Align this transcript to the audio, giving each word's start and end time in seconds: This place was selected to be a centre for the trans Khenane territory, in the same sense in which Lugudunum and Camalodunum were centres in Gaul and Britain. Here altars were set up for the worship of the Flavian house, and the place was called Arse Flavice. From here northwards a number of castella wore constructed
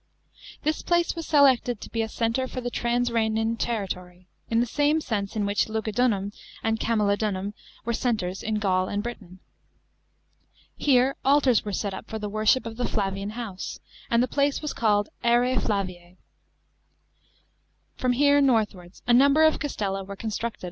This 0.63 0.81
place 0.81 1.15
was 1.15 1.27
selected 1.27 1.79
to 1.79 1.89
be 1.91 2.01
a 2.01 2.09
centre 2.09 2.47
for 2.47 2.59
the 2.59 2.71
trans 2.71 3.11
Khenane 3.11 3.55
territory, 3.55 4.25
in 4.49 4.59
the 4.59 4.65
same 4.65 4.99
sense 4.99 5.35
in 5.35 5.45
which 5.45 5.69
Lugudunum 5.69 6.33
and 6.63 6.79
Camalodunum 6.79 7.53
were 7.85 7.93
centres 7.93 8.41
in 8.41 8.55
Gaul 8.57 8.87
and 8.87 9.03
Britain. 9.03 9.41
Here 10.75 11.17
altars 11.23 11.63
were 11.63 11.71
set 11.71 11.93
up 11.93 12.07
for 12.09 12.17
the 12.17 12.29
worship 12.29 12.65
of 12.65 12.77
the 12.77 12.87
Flavian 12.87 13.29
house, 13.37 13.79
and 14.09 14.23
the 14.23 14.27
place 14.27 14.59
was 14.59 14.73
called 14.73 15.09
Arse 15.23 15.61
Flavice. 15.63 16.17
From 17.95 18.13
here 18.13 18.41
northwards 18.41 19.03
a 19.05 19.13
number 19.13 19.43
of 19.43 19.59
castella 19.59 20.03
wore 20.03 20.15
constructed 20.15 20.59